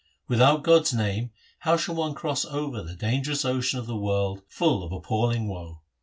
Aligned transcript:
Without 0.27 0.63
God's 0.63 0.95
name 0.95 1.29
how 1.59 1.77
shall 1.77 1.93
one 1.93 2.15
cross 2.15 2.43
over 2.45 2.81
The 2.81 2.95
dangerous 2.95 3.45
ocean 3.45 3.77
of 3.77 3.85
the 3.85 3.95
world 3.95 4.41
full 4.47 4.81
of 4.81 4.91
appalling 4.91 5.47
woe 5.47 5.83